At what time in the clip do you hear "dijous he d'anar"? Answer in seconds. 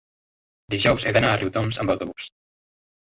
0.73-1.31